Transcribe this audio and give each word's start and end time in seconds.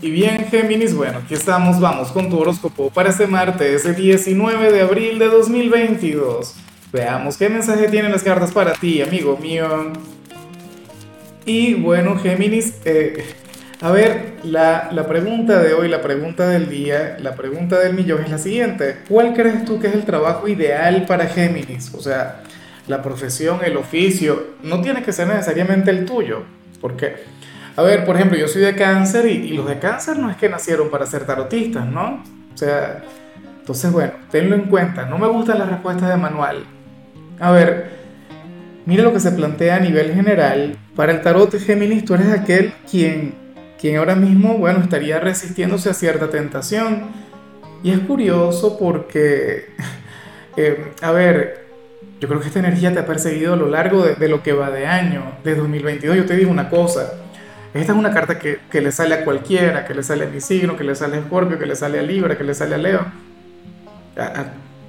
Y 0.00 0.12
bien, 0.12 0.46
Géminis, 0.48 0.94
bueno, 0.94 1.18
aquí 1.18 1.34
estamos, 1.34 1.80
vamos 1.80 2.12
con 2.12 2.30
tu 2.30 2.38
horóscopo 2.38 2.88
para 2.90 3.10
este 3.10 3.26
martes, 3.26 3.84
el 3.84 3.96
19 3.96 4.70
de 4.70 4.80
abril 4.82 5.18
de 5.18 5.26
2022. 5.26 6.54
Veamos 6.92 7.36
qué 7.36 7.48
mensaje 7.48 7.88
tienen 7.88 8.12
las 8.12 8.22
cartas 8.22 8.52
para 8.52 8.74
ti, 8.74 9.02
amigo 9.02 9.36
mío. 9.38 9.92
Y 11.44 11.74
bueno, 11.74 12.16
Géminis, 12.16 12.74
eh, 12.84 13.24
a 13.80 13.90
ver, 13.90 14.34
la, 14.44 14.88
la 14.92 15.08
pregunta 15.08 15.60
de 15.60 15.74
hoy, 15.74 15.88
la 15.88 16.00
pregunta 16.00 16.48
del 16.48 16.68
día, 16.68 17.16
la 17.18 17.34
pregunta 17.34 17.80
del 17.80 17.94
millón 17.94 18.22
es 18.22 18.30
la 18.30 18.38
siguiente. 18.38 18.98
¿Cuál 19.08 19.34
crees 19.34 19.64
tú 19.64 19.80
que 19.80 19.88
es 19.88 19.94
el 19.94 20.04
trabajo 20.04 20.46
ideal 20.46 21.06
para 21.06 21.26
Géminis? 21.26 21.92
O 21.92 22.00
sea, 22.00 22.44
la 22.86 23.02
profesión, 23.02 23.58
el 23.64 23.76
oficio, 23.76 24.54
no 24.62 24.80
tiene 24.80 25.02
que 25.02 25.12
ser 25.12 25.26
necesariamente 25.26 25.90
el 25.90 26.04
tuyo, 26.04 26.42
porque 26.80 27.16
a 27.78 27.82
ver, 27.82 28.04
por 28.04 28.16
ejemplo, 28.16 28.36
yo 28.36 28.48
soy 28.48 28.62
de 28.62 28.74
cáncer 28.74 29.26
y, 29.26 29.50
los 29.50 29.64
de 29.68 29.78
cáncer 29.78 30.18
no 30.18 30.28
es 30.28 30.36
que 30.36 30.48
nacieron 30.48 30.90
para 30.90 31.06
ser 31.06 31.24
tarotistas, 31.24 31.86
¿no? 31.86 32.24
O 32.52 32.58
sea, 32.58 33.04
entonces, 33.60 33.92
bueno, 33.92 34.14
tenlo 34.32 34.56
en 34.56 34.62
cuenta. 34.62 35.06
No 35.06 35.16
me 35.16 35.28
gustan 35.28 35.60
las 35.60 35.68
respuestas 35.68 36.08
de 36.08 36.16
manual. 36.16 36.64
A 37.38 37.52
ver, 37.52 37.90
mira 38.84 39.04
lo 39.04 39.12
que 39.12 39.20
se 39.20 39.30
plantea 39.30 39.76
a 39.76 39.78
nivel 39.78 40.12
general. 40.12 40.76
Para 40.96 41.12
el 41.12 41.20
tarot 41.20 41.52
de 41.52 41.60
Géminis, 41.60 42.04
tú 42.04 42.14
eres 42.14 42.32
aquel 42.32 42.72
quien, 42.90 43.36
quien 43.80 43.98
ahora 43.98 44.16
mismo, 44.16 44.58
bueno, 44.58 44.80
estaría 44.80 45.20
resistiéndose 45.20 45.88
a 45.88 45.94
cierta 45.94 46.30
tentación. 46.30 47.02
Y 47.84 47.92
es 47.92 48.00
curioso 48.00 48.76
porque, 48.76 49.66
eh, 50.56 50.94
a 51.00 51.12
ver, 51.12 51.64
yo 52.18 52.26
creo 52.26 52.40
que 52.40 52.48
esta 52.48 52.58
energía 52.58 52.92
te 52.92 52.98
ha 52.98 53.06
perseguido 53.06 53.52
a 53.52 53.56
lo 53.56 53.68
largo 53.68 54.02
de, 54.02 54.16
de 54.16 54.26
lo 54.26 54.42
que 54.42 54.52
va 54.52 54.68
de 54.68 54.88
año, 54.88 55.22
de 55.44 55.54
2022. 55.54 56.16
Yo 56.16 56.26
te 56.26 56.34
digo 56.34 56.50
una 56.50 56.68
cosa 56.70 57.12
esta 57.74 57.92
es 57.92 57.98
una 57.98 58.12
carta 58.12 58.38
que, 58.38 58.60
que, 58.70 58.80
le 58.80 58.92
sale 58.92 59.14
a 59.14 59.24
cualquiera, 59.24 59.84
que 59.84 59.94
le 59.94 60.02
sale 60.02 60.24
a 60.24 60.28
mi 60.28 60.40
signo, 60.40 60.76
que 60.76 60.84
le 60.84 60.94
sale 60.94 61.18
a 61.18 61.22
Scorpio, 61.22 61.58
que 61.58 61.66
le 61.66 61.76
sale 61.76 61.98
a 61.98 62.02
Libra, 62.02 62.36
que 62.36 62.44
le 62.44 62.54
sale 62.54 62.74
a 62.74 62.78
Leo. 62.78 63.06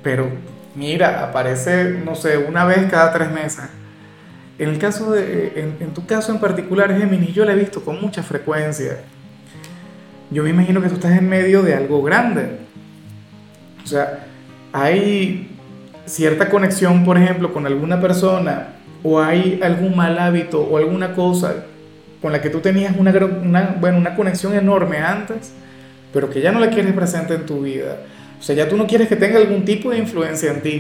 Pero 0.02 0.30
mira, 0.76 1.26
aparece, 1.26 2.00
no 2.06 2.16
sé, 2.16 2.38
una 2.38 2.64
vez 2.66 2.90
cada 2.90 3.12
tres 3.12 3.32
meses. 3.32 3.66
En 4.58 4.70
el 4.70 4.78
caso 4.78 5.12
de, 5.12 5.54
en, 5.56 5.78
en 5.80 5.94
tu 5.94 6.06
caso 6.06 6.32
en 6.32 6.40
particular, 6.40 6.98
Géminis, 6.98 7.34
yo 7.34 7.44
la 7.46 7.54
he 7.54 7.56
visto 7.56 7.84
con 7.84 8.00
mucha 8.02 8.24
frecuencia. 8.24 8.98
Yo 10.32 10.44
me 10.44 10.50
imagino 10.52 10.82
que 10.82 10.90
tú 10.90 10.96
estás 10.96 11.18
en 11.18 11.28
medio 11.28 11.64
de 11.64 11.76
algo 11.76 12.02
grande. 12.02 12.60
O 13.84 13.88
sea, 13.88 14.26
hay 14.72 15.50
cierta 16.06 16.50
conexión, 16.50 17.04
por 17.04 17.18
ejemplo, 17.18 17.54
con 17.54 17.66
alguna 17.66 18.00
persona, 18.00 18.76
o 19.04 19.20
hay 19.20 19.60
algún 19.64 19.96
mal 19.96 20.18
hábito 20.18 20.62
o 20.62 20.78
alguna 20.78 21.14
cosa 21.14 21.66
con 22.22 22.32
la 22.32 22.42
que 22.42 22.50
tú 22.50 22.60
tenías 22.60 22.96
una, 22.98 23.78
bueno, 23.80 23.98
una 23.98 24.16
conexión 24.16 24.54
enorme 24.54 24.98
antes, 24.98 25.54
pero 26.14 26.30
que 26.30 26.42
ya 26.42 26.52
no 26.52 26.60
la 26.60 26.70
quieres 26.70 26.94
presente 26.94 27.34
en 27.34 27.46
tu 27.46 27.62
vida. 27.62 27.98
O 28.40 28.44
sea, 28.44 28.56
ya 28.56 28.68
tú 28.68 28.78
no 28.78 28.88
quieres 28.88 29.08
que 29.08 29.16
tenga 29.16 29.38
algún 29.38 29.66
tipo 29.66 29.92
de 29.92 29.98
influencia 29.98 30.52
en 30.52 30.62
ti. 30.62 30.78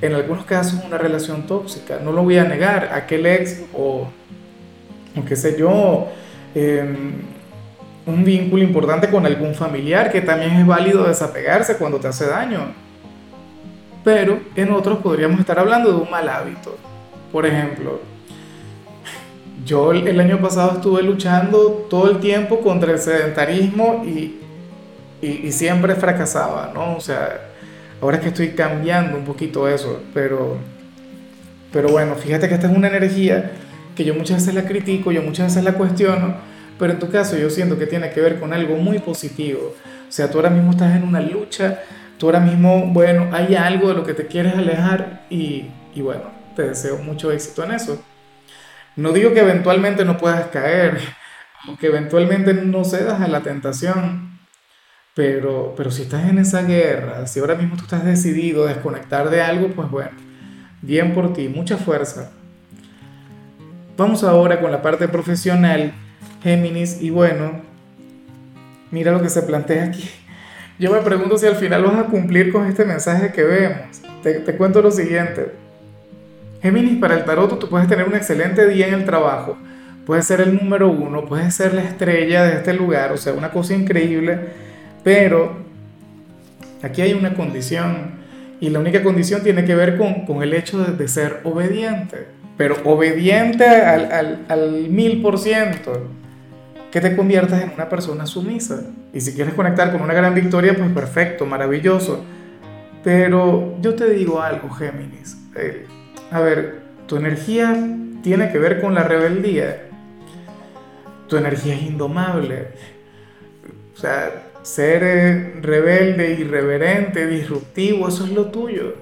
En 0.00 0.14
algunos 0.14 0.44
casos 0.44 0.82
una 0.84 0.98
relación 0.98 1.46
tóxica, 1.46 1.98
no 2.02 2.12
lo 2.12 2.22
voy 2.22 2.36
a 2.38 2.44
negar, 2.44 2.90
aquel 2.92 3.24
ex 3.26 3.62
o, 3.72 4.08
o 5.16 5.24
qué 5.24 5.36
sé 5.36 5.56
yo, 5.58 6.08
em, 6.54 7.14
un 8.04 8.24
vínculo 8.24 8.62
importante 8.62 9.08
con 9.08 9.24
algún 9.24 9.54
familiar 9.54 10.12
que 10.12 10.20
también 10.20 10.52
es 10.52 10.66
válido 10.66 11.04
desapegarse 11.04 11.76
cuando 11.76 11.98
te 11.98 12.08
hace 12.08 12.26
daño. 12.26 12.72
Pero 14.04 14.38
en 14.54 14.70
otros 14.70 14.98
podríamos 14.98 15.40
estar 15.40 15.58
hablando 15.58 15.90
de 15.90 15.96
un 15.96 16.10
mal 16.10 16.28
hábito. 16.28 16.76
Por 17.32 17.46
ejemplo, 17.46 18.00
yo 19.66 19.92
el 19.92 20.20
año 20.20 20.40
pasado 20.40 20.74
estuve 20.74 21.02
luchando 21.02 21.86
todo 21.90 22.08
el 22.10 22.20
tiempo 22.20 22.60
contra 22.60 22.92
el 22.92 23.00
sedentarismo 23.00 24.04
y, 24.06 24.36
y, 25.20 25.50
siempre 25.50 25.96
fracasaba, 25.96 26.70
¿no? 26.72 26.96
O 26.96 27.00
sea, 27.00 27.50
ahora 28.00 28.18
es 28.18 28.22
que 28.22 28.28
estoy 28.28 28.50
cambiando 28.50 29.18
un 29.18 29.24
poquito 29.24 29.68
eso, 29.68 30.02
pero, 30.14 30.56
pero 31.72 31.88
bueno, 31.88 32.14
fíjate 32.14 32.48
que 32.48 32.54
esta 32.54 32.70
es 32.70 32.76
una 32.76 32.86
energía 32.86 33.52
que 33.96 34.04
yo 34.04 34.14
muchas 34.14 34.38
veces 34.38 34.54
la 34.54 34.68
critico, 34.68 35.10
yo 35.10 35.22
muchas 35.22 35.48
veces 35.48 35.64
la 35.64 35.72
cuestiono, 35.72 36.36
pero 36.78 36.92
en 36.92 37.00
tu 37.00 37.10
caso 37.10 37.36
yo 37.36 37.50
siento 37.50 37.76
que 37.76 37.86
tiene 37.86 38.10
que 38.10 38.20
ver 38.20 38.38
con 38.38 38.52
algo 38.52 38.76
muy 38.76 39.00
positivo. 39.00 39.74
O 40.08 40.12
sea, 40.12 40.30
tú 40.30 40.38
ahora 40.38 40.50
mismo 40.50 40.70
estás 40.70 40.94
en 40.94 41.02
una 41.02 41.20
lucha, 41.20 41.80
tú 42.18 42.26
ahora 42.26 42.38
mismo, 42.38 42.86
bueno, 42.92 43.30
hay 43.32 43.56
algo 43.56 43.88
de 43.88 43.94
lo 43.94 44.04
que 44.04 44.14
te 44.14 44.26
quieres 44.26 44.54
alejar 44.54 45.26
y, 45.28 45.70
y 45.92 46.02
bueno, 46.02 46.30
te 46.54 46.68
deseo 46.68 46.98
mucho 46.98 47.32
éxito 47.32 47.64
en 47.64 47.72
eso. 47.72 48.00
No 48.96 49.12
digo 49.12 49.34
que 49.34 49.40
eventualmente 49.40 50.04
no 50.06 50.16
puedas 50.16 50.46
caer, 50.46 50.98
o 51.68 51.76
que 51.76 51.88
eventualmente 51.88 52.54
no 52.54 52.84
cedas 52.84 53.20
a 53.20 53.28
la 53.28 53.42
tentación, 53.42 54.38
pero, 55.14 55.74
pero 55.76 55.90
si 55.90 56.02
estás 56.02 56.28
en 56.28 56.38
esa 56.38 56.62
guerra, 56.62 57.26
si 57.26 57.40
ahora 57.40 57.54
mismo 57.54 57.76
tú 57.76 57.82
estás 57.82 58.04
decidido 58.04 58.64
a 58.64 58.68
desconectar 58.68 59.28
de 59.28 59.42
algo, 59.42 59.68
pues 59.68 59.90
bueno, 59.90 60.12
bien 60.80 61.12
por 61.12 61.34
ti, 61.34 61.48
mucha 61.48 61.76
fuerza. 61.76 62.32
Vamos 63.96 64.24
ahora 64.24 64.60
con 64.60 64.72
la 64.72 64.82
parte 64.82 65.08
profesional, 65.08 65.92
Géminis, 66.42 67.00
y 67.02 67.10
bueno, 67.10 67.62
mira 68.90 69.12
lo 69.12 69.20
que 69.20 69.28
se 69.28 69.42
plantea 69.42 69.84
aquí. 69.84 70.08
Yo 70.78 70.90
me 70.90 71.00
pregunto 71.00 71.38
si 71.38 71.46
al 71.46 71.56
final 71.56 71.82
vas 71.84 71.98
a 71.98 72.04
cumplir 72.04 72.52
con 72.52 72.66
este 72.66 72.84
mensaje 72.84 73.32
que 73.32 73.42
vemos. 73.42 74.02
Te, 74.22 74.40
te 74.40 74.56
cuento 74.56 74.82
lo 74.82 74.90
siguiente. 74.90 75.65
Géminis, 76.62 76.98
para 76.98 77.14
el 77.14 77.24
tarot 77.24 77.58
tú 77.58 77.68
puedes 77.68 77.88
tener 77.88 78.06
un 78.06 78.14
excelente 78.14 78.66
día 78.66 78.88
en 78.88 78.94
el 78.94 79.04
trabajo, 79.04 79.56
puedes 80.04 80.26
ser 80.26 80.40
el 80.40 80.56
número 80.56 80.88
uno, 80.88 81.24
puedes 81.24 81.54
ser 81.54 81.74
la 81.74 81.82
estrella 81.82 82.44
de 82.44 82.54
este 82.54 82.72
lugar, 82.74 83.12
o 83.12 83.16
sea, 83.16 83.32
una 83.32 83.50
cosa 83.50 83.74
increíble, 83.74 84.38
pero 85.04 85.56
aquí 86.82 87.02
hay 87.02 87.12
una 87.12 87.34
condición 87.34 88.16
y 88.60 88.70
la 88.70 88.80
única 88.80 89.02
condición 89.02 89.42
tiene 89.42 89.64
que 89.64 89.74
ver 89.74 89.98
con, 89.98 90.42
el 90.42 90.54
hecho 90.54 90.82
de, 90.82 91.08
ser 91.08 91.40
obediente, 91.44 92.26
pero 92.56 92.76
obediente 92.84 93.64
al 93.66 94.88
mil 94.88 95.20
por 95.20 95.38
ciento, 95.38 96.08
que 96.96 97.02
te 97.02 97.14
conviertas 97.14 97.62
en 97.62 97.72
una 97.74 97.90
persona 97.90 98.24
sumisa. 98.24 98.80
Y 99.12 99.20
si 99.20 99.34
quieres 99.34 99.52
conectar 99.52 99.92
con 99.92 100.00
una 100.00 100.14
gran 100.14 100.34
victoria, 100.34 100.74
pues 100.74 100.90
perfecto, 100.92 101.44
maravilloso. 101.44 102.24
Pero 103.04 103.76
yo 103.82 103.94
te 103.94 104.08
digo 104.10 104.40
algo, 104.40 104.70
Géminis. 104.70 105.36
Eh, 105.56 105.86
a 106.30 106.40
ver, 106.40 106.80
tu 107.06 107.16
energía 107.16 107.76
tiene 108.22 108.50
que 108.50 108.58
ver 108.58 108.80
con 108.80 108.94
la 108.94 109.04
rebeldía. 109.04 109.84
Tu 111.28 111.36
energía 111.36 111.74
es 111.74 111.82
indomable. 111.82 112.68
O 113.94 113.98
sea, 113.98 114.46
ser 114.62 115.60
rebelde, 115.62 116.34
irreverente, 116.34 117.26
disruptivo, 117.26 118.08
eso 118.08 118.24
es 118.24 118.32
lo 118.32 118.46
tuyo. 118.46 118.94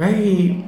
Y, 0.00 0.64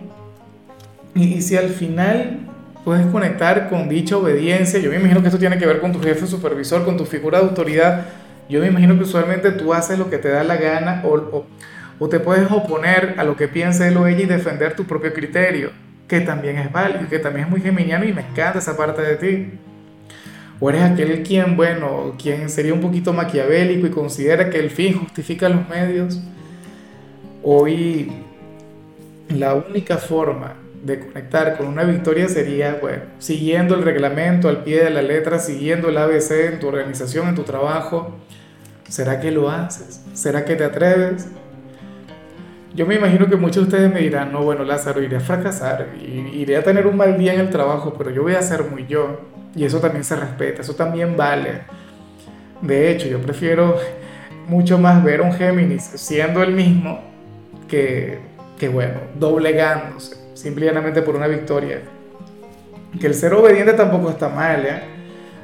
y, 1.14 1.42
si 1.42 1.56
al 1.56 1.70
final 1.70 2.40
puedes 2.84 3.06
conectar 3.06 3.68
con 3.68 3.88
dicha 3.88 4.16
obediencia, 4.16 4.78
yo 4.78 4.90
me 4.90 4.96
imagino 4.96 5.22
que 5.22 5.28
esto 5.28 5.38
tiene 5.38 5.58
que 5.58 5.66
ver 5.66 5.80
con 5.80 5.92
tu 5.92 6.00
jefe 6.00 6.26
supervisor, 6.26 6.84
con 6.84 6.96
tu 6.96 7.04
figura 7.04 7.38
de 7.38 7.48
autoridad. 7.48 8.06
Yo 8.48 8.60
me 8.60 8.66
imagino 8.66 8.96
que 8.96 9.04
usualmente 9.04 9.50
tú 9.52 9.72
haces 9.72 9.98
lo 9.98 10.10
que 10.10 10.18
te 10.18 10.28
da 10.28 10.44
la 10.44 10.56
gana 10.56 11.02
o 11.04 11.46
te 12.08 12.20
puedes 12.20 12.50
oponer 12.50 13.14
a 13.16 13.24
lo 13.24 13.36
que 13.36 13.48
piense 13.48 13.88
él 13.88 13.96
o 13.96 14.06
ella 14.06 14.22
y 14.22 14.26
defender 14.26 14.76
tu 14.76 14.84
propio 14.84 15.12
criterio, 15.12 15.70
que 16.06 16.20
también 16.20 16.58
es 16.58 16.70
válido, 16.70 17.08
que 17.08 17.18
también 17.18 17.46
es 17.46 17.50
muy 17.50 17.60
geminiano 17.60 18.04
y 18.04 18.12
me 18.12 18.20
encanta 18.20 18.58
esa 18.58 18.76
parte 18.76 19.02
de 19.02 19.16
ti. 19.16 19.58
O 20.60 20.70
eres 20.70 20.82
aquel 20.82 21.22
quien, 21.22 21.56
bueno, 21.56 22.14
quien 22.20 22.48
sería 22.48 22.74
un 22.74 22.80
poquito 22.80 23.12
maquiavélico 23.12 23.86
y 23.86 23.90
considera 23.90 24.50
que 24.50 24.58
el 24.58 24.70
fin 24.70 24.98
justifica 24.98 25.48
los 25.48 25.68
medios. 25.68 26.20
Hoy 27.42 28.12
la 29.28 29.54
única 29.54 29.98
forma 29.98 30.54
de 30.82 31.00
conectar 31.00 31.56
con 31.56 31.66
una 31.66 31.84
victoria 31.84 32.28
sería, 32.28 32.78
bueno, 32.80 33.02
siguiendo 33.18 33.74
el 33.74 33.82
reglamento 33.82 34.48
al 34.48 34.62
pie 34.64 34.84
de 34.84 34.90
la 34.90 35.02
letra, 35.02 35.38
siguiendo 35.38 35.88
el 35.88 35.96
ABC 35.96 36.30
en 36.52 36.60
tu 36.60 36.68
organización, 36.68 37.28
en 37.28 37.34
tu 37.34 37.42
trabajo. 37.42 38.18
¿Será 38.88 39.18
que 39.18 39.30
lo 39.30 39.50
haces? 39.50 40.02
¿Será 40.12 40.44
que 40.44 40.56
te 40.56 40.64
atreves? 40.64 41.26
Yo 42.74 42.86
me 42.86 42.96
imagino 42.96 43.28
que 43.28 43.36
muchos 43.36 43.56
de 43.56 43.62
ustedes 43.62 43.92
me 43.92 44.00
dirán, 44.00 44.32
no, 44.32 44.42
bueno, 44.42 44.64
Lázaro, 44.64 45.00
iré 45.00 45.18
a 45.18 45.20
fracasar, 45.20 45.90
iré 45.96 46.56
a 46.56 46.64
tener 46.64 46.88
un 46.88 46.96
mal 46.96 47.16
día 47.16 47.32
en 47.32 47.40
el 47.40 47.50
trabajo, 47.50 47.94
pero 47.96 48.10
yo 48.10 48.22
voy 48.22 48.34
a 48.34 48.42
ser 48.42 48.64
muy 48.64 48.86
yo. 48.86 49.20
Y 49.54 49.64
eso 49.64 49.78
también 49.78 50.02
se 50.02 50.16
respeta, 50.16 50.62
eso 50.62 50.74
también 50.74 51.16
vale. 51.16 51.62
De 52.60 52.90
hecho, 52.90 53.06
yo 53.06 53.20
prefiero 53.20 53.76
mucho 54.48 54.76
más 54.78 55.04
ver 55.04 55.20
a 55.20 55.22
un 55.22 55.32
Géminis 55.32 55.84
siendo 55.94 56.42
el 56.42 56.52
mismo 56.52 57.00
que, 57.68 58.18
que 58.58 58.68
bueno, 58.68 58.94
doblegándose, 59.18 60.16
simplemente 60.34 61.00
por 61.02 61.14
una 61.14 61.28
victoria. 61.28 61.80
Que 63.00 63.06
el 63.06 63.14
ser 63.14 63.34
obediente 63.34 63.74
tampoco 63.74 64.10
está 64.10 64.28
mal, 64.28 64.66
¿eh? 64.66 64.82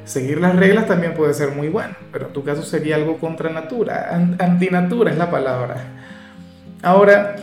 Seguir 0.05 0.41
las 0.41 0.57
reglas 0.57 0.87
también 0.87 1.15
puede 1.15 1.33
ser 1.35 1.53
muy 1.53 1.69
bueno, 1.69 1.95
pero 2.11 2.27
en 2.27 2.33
tu 2.33 2.43
caso 2.43 2.63
sería 2.63 2.97
algo 2.97 3.19
contra 3.19 3.51
natura, 3.51 4.11
antinatura 4.39 5.13
es 5.13 5.19
la 5.19 5.31
palabra. 5.31 5.77
Ahora, 6.83 7.37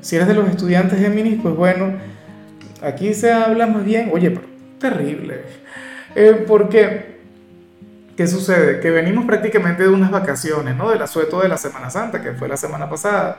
si 0.00 0.16
eres 0.16 0.28
de 0.28 0.34
los 0.34 0.48
estudiantes 0.48 0.98
Géminis, 0.98 1.40
pues 1.42 1.54
bueno, 1.54 1.94
aquí 2.82 3.14
se 3.14 3.32
habla 3.32 3.66
más 3.66 3.84
bien, 3.84 4.10
oye, 4.12 4.30
pero 4.30 4.46
terrible. 4.78 5.42
Eh, 6.14 6.44
porque 6.46 7.12
¿qué 8.16 8.26
sucede? 8.26 8.80
Que 8.80 8.90
venimos 8.90 9.24
prácticamente 9.24 9.82
de 9.82 9.88
unas 9.88 10.10
vacaciones, 10.10 10.76
¿no? 10.76 10.90
Del 10.90 11.02
asueto 11.02 11.40
de 11.40 11.48
la 11.48 11.56
Semana 11.56 11.90
Santa, 11.90 12.22
que 12.22 12.32
fue 12.32 12.48
la 12.48 12.56
semana 12.56 12.88
pasada. 12.88 13.38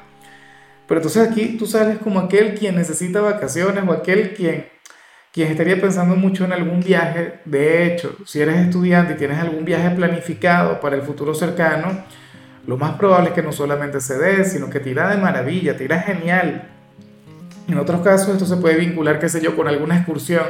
Pero 0.88 1.00
entonces 1.00 1.28
aquí 1.28 1.58
tú 1.58 1.66
sales 1.66 1.98
como 2.00 2.20
aquel 2.20 2.56
quien 2.56 2.76
necesita 2.76 3.22
vacaciones 3.22 3.84
o 3.88 3.94
aquel 3.94 4.34
quien, 4.34 4.68
quien 5.32 5.50
estaría 5.50 5.80
pensando 5.80 6.16
mucho 6.16 6.44
en 6.46 6.54
algún 6.54 6.82
viaje. 6.82 7.40
De 7.46 7.86
hecho, 7.86 8.16
si 8.26 8.42
eres 8.42 8.58
estudiante 8.58 9.14
y 9.14 9.18
tienes 9.18 9.40
algún 9.40 9.64
viaje 9.64 9.90
planificado 9.92 10.80
para 10.80 10.96
el 10.96 11.04
futuro 11.04 11.34
cercano, 11.34 12.04
lo 12.66 12.78
más 12.78 12.96
probable 12.96 13.30
es 13.30 13.36
que 13.36 13.44
no 13.44 13.52
solamente 13.52 14.00
se 14.00 14.18
dé, 14.18 14.46
sino 14.46 14.70
que 14.70 14.80
tira 14.80 15.10
de 15.10 15.18
maravilla, 15.18 15.76
tira 15.76 16.00
genial. 16.00 16.70
En 17.68 17.78
otros 17.78 18.02
casos 18.02 18.30
esto 18.30 18.46
se 18.46 18.58
puede 18.58 18.76
vincular, 18.76 19.20
qué 19.20 19.28
sé 19.28 19.42
yo, 19.42 19.56
con 19.56 19.68
alguna 19.68 19.98
excursión. 19.98 20.46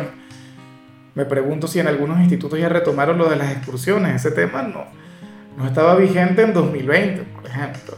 Me 1.15 1.25
pregunto 1.25 1.68
si 1.68 1.80
en 1.80 1.88
algunos 1.88 2.19
institutos 2.19 2.60
ya 2.60 2.69
retomaron 2.69 3.18
lo 3.18 3.30
de 3.30 3.36
las 3.36 3.51
excursiones. 3.51 4.15
Ese 4.15 4.31
tema 4.31 4.62
no, 4.62 4.86
no 5.57 5.68
estaba 5.68 5.95
vigente 5.95 6.44
en 6.44 6.54
2020, 6.54 7.24
por 7.24 7.45
ejemplo. 7.45 7.98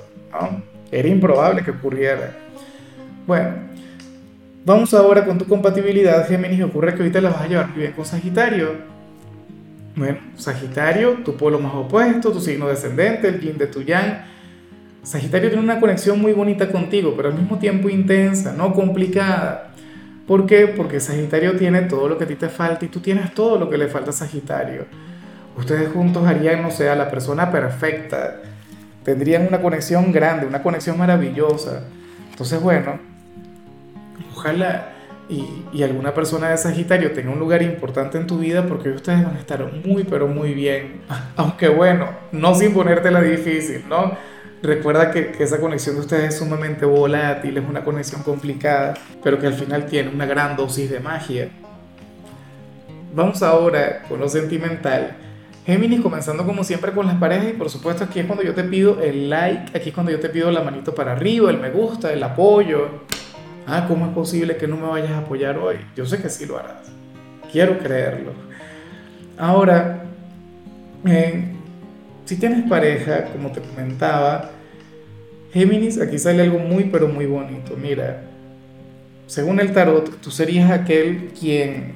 Era 0.92 1.08
improbable 1.08 1.64
que 1.64 1.72
ocurriera. 1.72 2.32
Bueno, 3.28 3.50
vamos 4.66 4.94
ahora 4.94 5.26
con 5.26 5.38
tu 5.38 5.46
compatibilidad, 5.46 6.28
Géminis. 6.28 6.64
Ocurre 6.64 6.94
que 6.94 7.02
ahorita 7.02 7.20
la 7.22 7.30
vas 7.30 7.42
a 7.42 7.48
llevar 7.48 7.74
bien 7.74 7.94
con 7.94 8.06
Sagitario. 8.06 8.95
Bueno, 9.96 10.18
Sagitario, 10.36 11.20
tu 11.24 11.38
polo 11.38 11.58
más 11.58 11.74
opuesto, 11.74 12.32
tu 12.32 12.42
signo 12.42 12.68
descendente, 12.68 13.30
el 13.30 13.40
yin 13.40 13.58
de 13.58 13.68
tu 13.68 13.82
yang. 13.82 14.26
Sagitario 15.04 15.50
tiene 15.50 15.64
una 15.64 15.80
conexión 15.80 16.20
muy 16.20 16.34
bonita 16.34 16.70
contigo, 16.70 17.14
pero 17.16 17.30
al 17.30 17.36
mismo 17.36 17.60
tiempo 17.60 17.90
intensa, 17.90 18.54
no 18.54 18.74
complicada. 18.74 19.72
¿Por 20.28 20.46
qué? 20.48 20.68
Porque 20.68 21.00
Sagitario 21.00 21.56
tiene 21.56 21.84
todo 21.84 22.10
lo 22.10 22.18
que 22.18 22.26
a 22.26 22.28
ti 22.28 22.36
te 22.36 22.50
falta 22.50 22.84
y 22.84 22.90
tú 22.90 23.00
tienes 23.00 23.34
todo 23.34 23.58
lo 23.58 23.70
que 23.70 23.78
le 23.78 23.88
falta 23.88 24.10
a 24.10 24.14
Sagitario. 24.14 24.86
Ustedes 25.56 25.90
juntos 25.94 26.28
harían, 26.28 26.62
no 26.62 26.72
sé, 26.72 26.90
a 26.90 26.96
la 26.96 27.10
persona 27.10 27.50
perfecta. 27.50 28.42
Tendrían 29.04 29.48
una 29.48 29.62
conexión 29.62 30.12
grande, 30.12 30.46
una 30.46 30.62
conexión 30.62 30.98
maravillosa. 30.98 31.84
Entonces, 32.32 32.60
bueno, 32.60 33.00
ojalá 34.36 34.90
y, 35.28 35.84
alguna 35.84 36.14
persona 36.14 36.50
de 36.50 36.58
Sagitario 36.58 37.12
tenga 37.12 37.32
un 37.32 37.40
lugar 37.40 37.62
importante 37.62 38.18
en 38.18 38.28
tu 38.28 38.38
vida 38.38 38.66
porque 38.68 38.90
ustedes 38.90 39.24
van 39.24 39.36
a 39.36 39.40
estar 39.40 39.72
muy, 39.86 40.04
pero 40.04 40.28
muy 40.28 40.54
bien. 40.54 41.02
Aunque 41.36 41.68
bueno, 41.68 42.10
no 42.32 42.54
sin 42.56 42.74
ponértela 42.74 43.22
difícil, 43.22 43.86
¿no? 43.90 44.18
Recuerda 44.62 45.12
que, 45.12 45.32
que, 45.32 45.44
esa 45.44 45.60
conexión 45.60 45.96
de 45.96 46.02
ustedes 46.02 46.34
es 46.34 46.40
sumamente 46.40 46.86
volátil, 46.86 47.58
es 47.58 47.64
una 47.68 47.84
conexión 47.84 48.24
complicada, 48.24 48.96
pero 49.24 49.40
que 49.40 49.48
al 49.48 49.54
final 49.54 49.86
tiene 49.86 50.10
una 50.10 50.26
gran 50.26 50.56
dosis 50.56 50.90
de 50.90 51.00
magia. 51.00 51.50
Vamos 53.14 53.42
ahora 53.44 54.04
con 54.10 54.20
lo 54.20 54.28
sentimental. 54.28 55.18
Géminis, 55.66 56.02
comenzando 56.02 56.46
como 56.46 56.64
siempre 56.64 56.92
con 56.92 57.08
las 57.08 57.16
parejas 57.16 57.48
y 57.50 57.54
por 57.54 57.72
supuesto 57.72 58.04
aquí 58.04 58.20
es 58.20 58.28
cuando 58.28 58.44
yo 58.44 58.54
te 58.54 58.64
pido 58.64 59.02
el 59.02 59.32
like, 59.32 59.76
aquí 59.76 59.90
es 59.90 59.96
cuando 59.96 60.12
yo 60.12 60.20
te 60.20 60.30
pido 60.30 60.52
la 60.52 60.62
manito 60.62 60.94
para 60.94 61.14
arriba, 61.14 61.50
el 61.50 61.60
me 61.60 61.72
gusta, 61.72 62.14
el 62.14 62.22
apoyo, 62.22 63.02
ah, 63.68 63.86
¿cómo 63.88 64.08
es 64.08 64.14
posible 64.14 64.58
que 64.58 64.68
no 64.68 64.78
me 64.78 64.88
vayas 64.88 65.12
a 65.12 65.20
apoyar 65.20 65.58
hoy? 65.58 65.78
Yo 65.96 66.06
sé 66.06 66.22
que 66.22 66.30
sí 66.30 66.46
lo 66.46 66.58
harás. 66.58 66.92
Quiero 67.52 67.78
creerlo. 67.80 68.34
Ahora, 69.38 70.04
eh, 71.06 71.46
si 72.26 72.38
tienes 72.38 72.68
pareja, 72.68 73.26
como 73.26 73.52
te 73.52 73.62
comentaba, 73.62 74.52
Géminis, 75.54 76.02
aquí 76.02 76.20
sale 76.20 76.44
algo 76.44 76.60
muy, 76.60 76.86
pero 76.86 77.08
muy 77.08 77.26
bonito. 77.26 77.78
Mira, 77.78 78.24
según 79.28 79.60
el 79.60 79.72
tarot, 79.72 80.20
tú 80.20 80.32
serías 80.32 80.70
aquel 80.72 81.32
quien, 81.40 81.94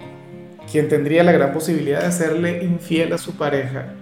quien 0.71 0.87
tendría 0.87 1.23
la 1.23 1.31
gran 1.31 1.51
posibilidad 1.51 2.03
de 2.03 2.11
serle 2.11 2.63
infiel 2.63 3.11
a 3.13 3.17
su 3.17 3.35
pareja. 3.35 3.93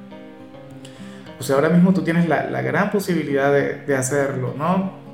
O 1.40 1.44
sea, 1.44 1.56
ahora 1.56 1.70
mismo 1.70 1.94
tú 1.94 2.02
tienes 2.04 2.28
la, 2.28 2.50
la 2.50 2.62
gran 2.62 2.92
posibilidad 2.92 3.52
de, 3.52 3.76
de 3.86 3.96
hacerlo, 3.96 4.54
¿no? 4.58 5.07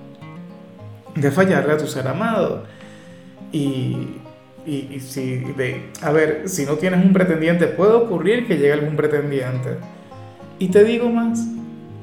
De 1.15 1.31
fallarle 1.31 1.73
a 1.73 1.77
tu 1.77 1.87
ser 1.87 2.07
amado. 2.07 2.63
Y, 3.51 4.17
y, 4.65 4.99
si, 4.99 5.37
de, 5.37 5.89
a 6.01 6.11
ver, 6.11 6.43
si 6.45 6.65
no 6.65 6.73
tienes 6.75 7.03
un 7.03 7.13
pretendiente, 7.13 7.67
puede 7.67 7.93
ocurrir 7.93 8.47
que 8.47 8.55
llegue 8.55 8.73
algún 8.73 8.95
pretendiente. 8.95 9.77
Y 10.59 10.69
te 10.69 10.83
digo 10.83 11.09
más, 11.09 11.45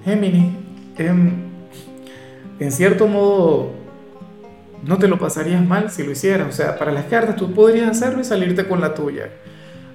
Géminis, 0.04 0.52
en, 0.98 1.44
en 2.58 2.72
cierto 2.72 3.06
modo, 3.08 3.72
no 4.84 4.98
te 4.98 5.08
lo 5.08 5.18
pasarías 5.18 5.64
mal 5.64 5.90
si 5.90 6.04
lo 6.04 6.12
hicieras. 6.12 6.48
O 6.48 6.52
sea, 6.52 6.78
para 6.78 6.92
las 6.92 7.06
cartas 7.06 7.36
tú 7.36 7.52
podrías 7.52 7.90
hacerlo 7.90 8.20
y 8.20 8.24
salirte 8.24 8.66
con 8.66 8.80
la 8.80 8.94
tuya. 8.94 9.30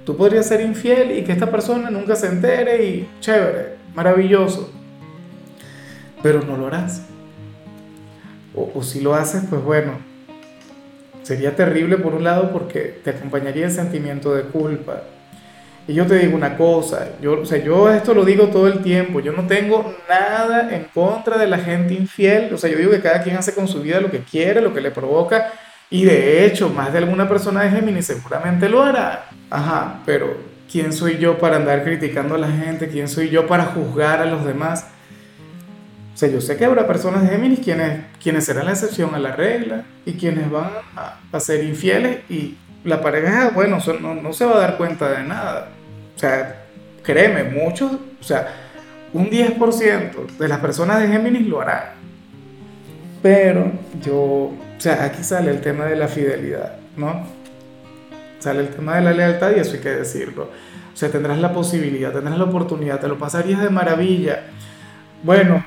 Tú 0.05 0.17
podrías 0.17 0.47
ser 0.47 0.61
infiel 0.61 1.17
y 1.17 1.23
que 1.23 1.31
esta 1.31 1.49
persona 1.49 1.89
nunca 1.89 2.15
se 2.15 2.27
entere 2.27 2.85
y 2.85 3.09
chévere, 3.21 3.75
maravilloso. 3.95 4.71
Pero 6.21 6.41
no 6.41 6.57
lo 6.57 6.67
harás 6.67 7.01
o, 8.55 8.83
si 8.83 9.01
lo 9.01 9.15
haces, 9.15 9.43
pues 9.49 9.61
bueno, 9.63 9.93
sería 11.23 11.55
terrible 11.55 11.97
por 11.97 12.13
un 12.13 12.23
lado 12.23 12.51
porque 12.51 12.99
te 13.03 13.11
acompañaría 13.11 13.65
el 13.65 13.71
sentimiento 13.71 14.33
de 14.33 14.43
culpa. 14.43 15.03
Y 15.87 15.93
yo 15.93 16.07
te 16.07 16.17
digo 16.17 16.35
una 16.35 16.57
cosa, 16.57 17.09
yo, 17.21 17.41
o 17.41 17.45
sea, 17.45 17.63
yo 17.63 17.91
esto 17.91 18.15
lo 18.15 18.25
digo 18.25 18.47
todo 18.47 18.67
el 18.67 18.81
tiempo, 18.81 19.19
yo 19.19 19.33
no 19.33 19.45
tengo 19.45 19.93
nada 20.09 20.75
en 20.75 20.85
contra 20.85 21.37
de 21.37 21.45
la 21.45 21.59
gente 21.59 21.93
infiel, 21.93 22.51
o 22.51 22.57
sea, 22.57 22.71
yo 22.71 22.77
digo 22.77 22.89
que 22.91 23.01
cada 23.01 23.21
quien 23.21 23.37
hace 23.37 23.53
con 23.53 23.67
su 23.67 23.81
vida 23.81 24.01
lo 24.01 24.09
que 24.09 24.19
quiere, 24.19 24.61
lo 24.61 24.73
que 24.73 24.81
le 24.81 24.89
provoca, 24.89 25.51
y 25.89 26.03
de 26.03 26.45
hecho, 26.45 26.69
más 26.69 26.91
de 26.91 26.99
alguna 26.99 27.29
persona 27.29 27.63
de 27.63 27.69
Géminis 27.69 28.07
seguramente 28.07 28.67
lo 28.67 28.81
hará. 28.81 29.25
Ajá, 29.49 30.01
pero 30.05 30.35
¿quién 30.71 30.91
soy 30.91 31.17
yo 31.17 31.37
para 31.37 31.57
andar 31.57 31.83
criticando 31.83 32.35
a 32.35 32.39
la 32.39 32.49
gente? 32.49 32.87
¿Quién 32.87 33.07
soy 33.07 33.29
yo 33.29 33.45
para 33.45 33.65
juzgar 33.65 34.19
a 34.19 34.25
los 34.25 34.43
demás? 34.43 34.87
O 36.15 36.17
sea, 36.17 36.29
yo 36.29 36.39
sé 36.39 36.55
que 36.55 36.63
habrá 36.63 36.87
personas 36.87 37.23
de 37.23 37.27
Géminis 37.27 37.59
quienes, 37.59 38.05
quienes 38.23 38.45
serán 38.45 38.67
la 38.67 38.71
excepción 38.71 39.13
a 39.15 39.19
la 39.19 39.35
regla 39.35 39.83
y 40.05 40.13
quienes 40.13 40.49
van 40.49 40.69
a, 40.95 41.39
ser 41.41 41.65
infieles 41.65 42.19
y 42.29 42.55
la 42.85 43.01
pareja, 43.01 43.51
bueno, 43.53 43.79
no, 43.99 44.15
no, 44.15 44.31
se 44.31 44.45
va 44.45 44.55
a 44.55 44.59
dar 44.59 44.77
cuenta 44.77 45.09
de 45.09 45.25
nada. 45.25 45.71
O 46.15 46.17
sea, 46.17 46.67
créeme, 47.03 47.43
muchos, 47.43 47.91
o 47.91 48.23
sea, 48.23 48.47
un 49.11 49.29
10% 49.29 50.37
de 50.39 50.47
las 50.47 50.59
personas 50.59 51.01
de 51.01 51.09
Géminis 51.09 51.45
lo 51.47 51.59
harán. 51.59 51.83
Pero 53.21 53.73
yo, 54.01 54.15
o 54.15 54.57
sea, 54.77 55.03
aquí 55.03 55.21
sale 55.21 55.51
el 55.51 55.59
tema 55.59 55.83
de 55.83 55.97
la 55.97 56.07
fidelidad, 56.07 56.77
¿no? 56.95 57.27
Sale 58.39 58.61
el 58.61 58.69
tema 58.69 58.95
de 58.95 59.01
la 59.01 59.11
lealtad 59.11 59.51
y 59.53 59.59
eso 59.59 59.73
hay 59.73 59.79
que 59.79 59.89
decirlo. 59.89 60.43
O 60.93 60.97
sea, 60.97 61.09
tendrás 61.09 61.39
la 61.39 61.51
posibilidad, 61.51 62.13
tendrás 62.13 62.37
la 62.37 62.45
oportunidad, 62.45 63.01
te 63.01 63.09
lo 63.09 63.17
pasarías 63.17 63.61
de 63.61 63.69
maravilla. 63.69 64.43
Bueno, 65.23 65.65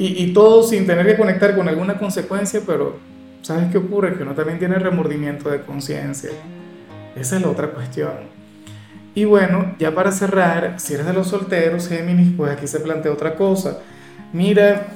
y, 0.00 0.32
todo 0.32 0.62
sin 0.62 0.86
tener 0.86 1.04
que 1.04 1.16
conectar 1.16 1.56
con 1.56 1.68
alguna 1.68 1.98
consecuencia, 1.98 2.60
pero 2.64 2.98
¿sabes 3.42 3.64
qué 3.72 3.78
ocurre? 3.78 4.16
Que 4.16 4.22
uno 4.22 4.32
también 4.32 4.60
tiene 4.60 4.76
remordimiento 4.76 5.50
de 5.50 5.62
conciencia. 5.62 6.30
Esa 7.16 7.36
es 7.36 7.42
la 7.42 7.48
otra 7.48 7.70
cuestión. 7.70 8.12
Y 9.16 9.24
bueno, 9.24 9.74
ya 9.80 9.92
para 9.92 10.12
cerrar, 10.12 10.78
si 10.78 10.94
eres 10.94 11.04
de 11.04 11.12
los 11.12 11.26
solteros, 11.26 11.88
Géminis, 11.88 12.32
pues 12.36 12.52
aquí 12.52 12.68
se 12.68 12.78
plantea 12.78 13.10
otra 13.10 13.34
cosa. 13.34 13.78
Mira, 14.32 14.86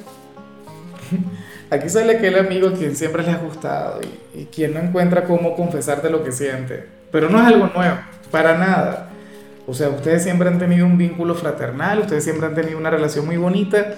aquí 1.70 1.88
sale 1.88 2.18
aquel 2.18 2.38
amigo 2.38 2.68
a 2.68 2.72
quien 2.72 2.94
siempre 2.94 3.24
le 3.24 3.32
ha 3.32 3.38
gustado 3.38 4.00
y, 4.02 4.42
y 4.42 4.44
quien 4.44 4.72
no 4.72 4.78
encuentra 4.78 5.24
cómo 5.24 5.56
confesarte 5.56 6.10
lo 6.10 6.22
que 6.22 6.30
siente. 6.30 6.86
Pero 7.10 7.28
no 7.28 7.40
es 7.40 7.46
algo 7.46 7.68
nuevo, 7.74 7.96
para 8.30 8.56
nada. 8.56 9.10
O 9.66 9.74
sea, 9.74 9.88
ustedes 9.88 10.22
siempre 10.22 10.48
han 10.48 10.60
tenido 10.60 10.86
un 10.86 10.96
vínculo 10.96 11.34
fraternal, 11.34 11.98
ustedes 11.98 12.22
siempre 12.22 12.46
han 12.46 12.54
tenido 12.54 12.78
una 12.78 12.90
relación 12.90 13.26
muy 13.26 13.36
bonita 13.36 13.96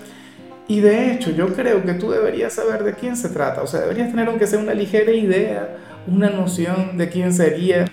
y 0.66 0.80
de 0.80 1.12
hecho, 1.12 1.30
yo 1.30 1.48
creo 1.48 1.82
que 1.82 1.92
tú 1.92 2.10
deberías 2.10 2.54
saber 2.54 2.84
de 2.84 2.94
quién 2.94 3.16
se 3.16 3.28
trata, 3.28 3.62
o 3.62 3.66
sea, 3.66 3.80
deberías 3.80 4.10
tener 4.10 4.28
aunque 4.28 4.46
sea 4.46 4.58
una 4.58 4.72
ligera 4.72 5.12
idea, 5.12 5.76
una 6.06 6.30
noción 6.30 6.96
de 6.96 7.08
quién 7.10 7.34
sería. 7.34 7.84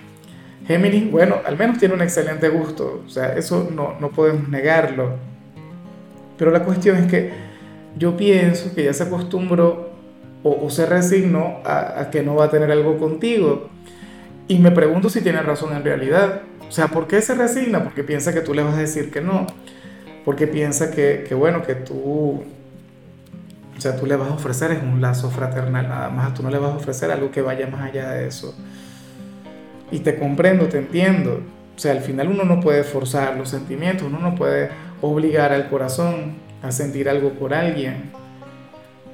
Géminis, 0.66 1.12
bueno, 1.12 1.36
al 1.46 1.58
menos 1.58 1.80
tiene 1.80 1.96
un 1.96 2.01
excelente 2.01 2.48
gusto, 2.48 3.04
o 3.06 3.10
sea, 3.10 3.36
eso 3.36 3.70
no, 3.75 4.00
no 4.00 4.10
podemos 4.12 4.48
negarlo. 4.48 5.16
Pero 6.38 6.51
la 6.51 6.63
cuestión 6.63 6.96
es 6.98 7.08
que 7.08 7.32
yo 7.98 8.16
pienso 8.16 8.74
que 8.74 8.86
ya 8.86 8.94
se 8.94 9.04
acostumbró 9.04 9.92
o, 10.44 10.70
se 10.70 10.86
resignó 10.86 11.58
a, 11.66 12.00
a, 12.00 12.10
que 12.10 12.24
no 12.24 12.36
va 12.36 12.46
a 12.46 12.50
tener 12.50 12.72
algo 12.72 12.98
contigo. 12.98 13.70
Y 14.48 14.60
me 14.60 14.72
pregunto 14.72 15.10
si 15.10 15.22
tiene 15.22 15.42
razón 15.42 15.75
en 15.75 15.84
realidad. 15.84 16.42
O 16.68 16.72
sea, 16.72 16.88
¿por 16.88 17.08
qué 17.08 17.22
se 17.22 17.36
resigna? 17.36 17.84
Porque 17.84 18.04
piensa 18.04 18.34
que 18.34 18.42
tú 18.42 18.56
le 18.56 18.63
vas 18.63 18.74
a 18.74 18.80
decir 18.80 19.12
que 19.12 19.22
no. 19.22 19.46
Porque 20.25 20.48
piensa 20.48 20.90
que, 20.90 21.25
que 21.28 21.36
bueno, 21.36 21.62
que 21.62 21.75
tú 21.75 22.44
o 23.82 23.84
sea, 23.84 23.96
tú 23.96 24.06
le 24.06 24.16
vas 24.16 24.30
a 24.30 24.36
ofrecer 24.36 24.70
es 24.70 24.84
un 24.84 25.02
lazo 25.02 25.32
fraternal 25.32 25.90
nada 25.90 26.12
más, 26.12 26.36
tú 26.36 26.44
no 26.44 26.52
le 26.52 26.60
vas 26.60 26.72
a 26.72 26.76
ofrecer 26.76 27.10
algo 27.10 27.32
que 27.32 27.42
vaya 27.42 27.66
más 27.66 27.82
allá 27.82 28.12
de 28.12 28.28
eso. 28.28 28.56
Y 29.90 30.02
te 30.02 30.20
comprendo, 30.20 30.68
te 30.68 30.78
entiendo. 30.78 31.42
O 31.76 31.80
sea, 31.80 31.94
al 31.94 32.02
final 32.02 32.28
uno 32.28 32.44
no 32.44 32.60
puede 32.60 32.84
forzar 32.84 33.36
los 33.38 33.50
sentimientos, 33.50 34.06
uno 34.06 34.20
no 34.20 34.36
puede 34.36 34.70
obligar 35.02 35.52
al 35.52 35.68
corazón 35.68 36.36
a 36.62 36.72
sentir 36.72 37.10
algo 37.10 37.32
por 37.32 37.56
alguien. 37.56 38.12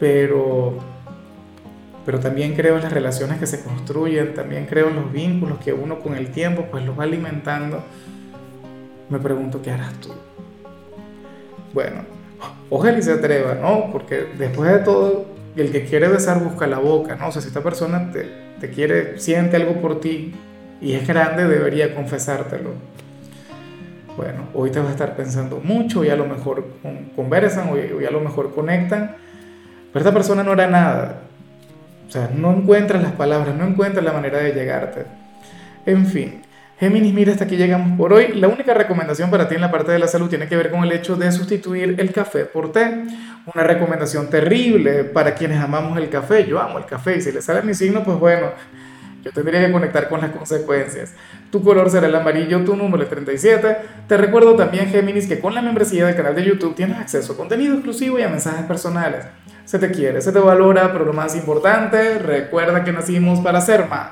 Pero, 0.02 0.80
pero 2.06 2.20
también 2.20 2.54
creo 2.54 2.76
en 2.76 2.84
las 2.84 2.92
relaciones 2.92 3.40
que 3.40 3.48
se 3.48 3.64
construyen, 3.64 4.34
también 4.34 4.66
creo 4.66 4.90
en 4.90 4.98
los 4.98 5.14
vínculos 5.14 5.60
que 5.60 5.72
uno 5.72 6.00
con 6.00 6.14
el 6.14 6.30
tiempo 6.32 6.66
pues 6.70 6.86
los 6.86 7.00
va 7.00 7.04
alimentando. 7.04 7.86
Me 9.08 9.18
pregunto, 9.20 9.62
¿qué 9.62 9.72
harás 9.72 9.94
tú? 10.02 10.10
bueno, 11.74 12.17
ojalá 12.70 12.98
y 12.98 13.02
se 13.02 13.14
atreva, 13.14 13.56
¿no? 13.56 13.92
Porque 13.92 14.28
después 14.38 14.72
de 14.72 14.80
todo, 14.80 15.26
el 15.56 15.72
que 15.72 15.86
quiere 15.86 16.08
besar 16.08 16.44
busca 16.44 16.68
la 16.68 16.80
boca, 16.80 17.16
¿no? 17.16 17.28
O 17.28 17.32
sea, 17.32 17.42
si 17.42 17.48
esta 17.48 17.62
persona 17.62 18.12
te, 18.12 18.30
te 18.60 18.70
quiere, 18.70 19.20
siente 19.20 19.56
algo 19.56 19.82
por 19.82 20.00
ti 20.00 20.34
y 20.82 20.94
es 20.94 21.08
grande, 21.08 21.48
debería 21.48 21.96
confesártelo. 21.96 22.72
Bueno, 24.16 24.48
hoy 24.54 24.72
te 24.72 24.80
vas 24.80 24.90
a 24.90 24.92
estar 24.92 25.16
pensando 25.16 25.62
mucho 25.64 26.04
y 26.04 26.10
a 26.10 26.16
lo 26.16 26.26
mejor 26.26 26.66
conversan 27.16 27.70
o 27.70 27.74
a 27.76 28.12
lo 28.12 28.20
mejor 28.20 28.54
conectan, 28.54 29.16
pero 29.94 30.04
esta 30.04 30.14
persona 30.14 30.44
no 30.44 30.54
hará 30.54 30.68
nada. 30.68 31.22
O 32.08 32.12
sea, 32.12 32.32
no 32.34 32.52
encuentra 32.52 33.00
las 33.00 33.12
palabras, 33.12 33.56
no 33.56 33.68
encuentra 33.68 34.02
la 34.02 34.14
manera 34.14 34.40
de 34.40 34.54
llegarte. 34.54 35.06
En 35.86 36.06
fin, 36.08 36.42
Géminis, 36.80 37.12
mira, 37.12 37.32
hasta 37.32 37.46
aquí 37.46 37.58
llegamos 37.58 37.98
por 37.98 38.14
hoy. 38.14 38.34
La 38.36 38.48
única 38.48 38.72
recomendación 38.76 39.32
para 39.32 39.48
ti 39.48 39.56
en 39.56 39.62
la 39.62 39.72
parte 39.72 39.92
de 39.92 39.98
la 39.98 40.08
salud 40.08 40.30
tiene 40.30 40.48
que 40.48 40.56
ver 40.56 40.70
con 40.70 40.84
el 40.84 40.92
hecho 40.92 41.16
de 41.16 41.32
sustituir 41.32 41.96
el 41.98 42.12
café 42.12 42.46
por 42.46 42.72
té. 42.72 43.04
Una 43.52 43.64
recomendación 43.64 44.30
terrible 44.30 45.04
para 45.04 45.34
quienes 45.34 45.60
amamos 45.60 45.98
el 45.98 46.08
café. 46.10 46.46
Yo 46.46 46.62
amo 46.62 46.78
el 46.78 46.86
café 46.86 47.18
y 47.18 47.22
si 47.22 47.32
le 47.32 47.42
sale 47.42 47.64
mi 47.64 47.74
signo, 47.74 48.04
pues 48.04 48.20
bueno, 48.20 48.52
yo 49.24 49.32
tendría 49.32 49.66
que 49.66 49.72
conectar 49.72 50.08
con 50.08 50.22
las 50.22 50.30
consecuencias. 50.30 51.16
Tu 51.50 51.64
color 51.64 51.90
será 51.90 52.06
el 52.06 52.16
amarillo, 52.16 52.64
tu 52.64 52.76
número 52.76 53.02
es 53.02 53.10
37. 53.10 53.78
Te 54.08 54.16
recuerdo 54.16 54.56
también, 54.56 54.86
Géminis, 54.88 55.26
que 55.26 55.40
con 55.40 55.56
la 55.56 55.64
membresía 55.64 56.06
del 56.06 56.16
canal 56.16 56.36
de 56.36 56.46
YouTube 56.46 56.76
tienes 56.76 57.00
acceso 57.00 57.34
a 57.34 57.38
contenido 57.38 57.74
exclusivo 57.74 58.20
y 58.20 58.22
a 58.22 58.30
mensajes 58.30 58.66
personales. 58.68 59.26
Se 59.66 59.80
te 59.80 59.90
quiere, 59.90 60.22
se 60.22 60.32
te 60.32 60.38
valora, 60.38 60.94
pero 60.94 61.06
lo 61.06 61.14
más 61.14 61.36
importante, 61.36 62.20
recuerda 62.20 62.84
que 62.84 62.92
nacimos 62.92 63.40
para 63.40 63.62
ser 63.62 63.88
más. 63.88 64.12